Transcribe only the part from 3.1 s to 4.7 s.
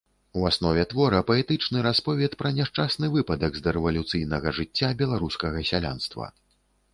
выпадак з дарэвалюцыйнага